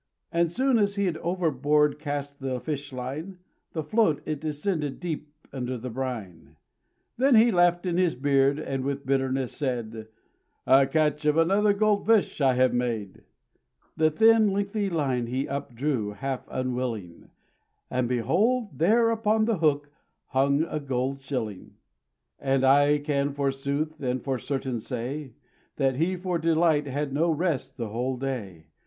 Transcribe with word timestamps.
And 0.31 0.51
soon 0.51 0.79
as 0.79 0.95
he'd 0.95 1.17
overboard 1.17 1.99
cast 1.99 2.39
the 2.39 2.59
fish 2.59 2.91
line, 2.91 3.37
The 3.73 3.83
float 3.83 4.23
it 4.25 4.41
descended 4.41 4.99
deep 4.99 5.31
under 5.53 5.77
the 5.77 5.91
brine. 5.91 6.55
Then 7.17 7.35
he 7.35 7.51
laughed 7.51 7.85
in 7.85 7.97
his 7.97 8.15
beard, 8.15 8.57
and 8.57 8.83
with 8.83 9.05
bitterness 9.05 9.55
said: 9.55 10.07
"A 10.65 10.87
catch 10.87 11.23
of 11.25 11.37
another 11.37 11.71
gold 11.73 12.07
fish 12.07 12.41
I 12.41 12.55
have 12.55 12.73
made!" 12.73 13.21
The 13.95 14.09
thin 14.09 14.51
lengthy 14.51 14.89
line 14.89 15.27
he 15.27 15.47
up 15.47 15.75
drew 15.75 16.13
half 16.13 16.47
unwilling, 16.49 17.29
And, 17.91 18.09
behold! 18.09 18.79
there 18.79 19.11
upon 19.11 19.45
the 19.45 19.59
hook 19.59 19.91
hung 20.29 20.63
a 20.63 20.79
gold 20.79 21.21
shilling. 21.21 21.75
And 22.39 22.63
I 22.63 22.97
can 22.97 23.33
forsooth 23.33 24.01
and 24.01 24.23
for 24.23 24.39
certainty 24.39 24.79
say, 24.79 25.33
That 25.75 25.97
he 25.97 26.15
for 26.15 26.39
delight 26.39 26.87
had 26.87 27.13
no 27.13 27.29
rest 27.29 27.77
the 27.77 27.89
whole 27.89 28.17
day. 28.17 28.65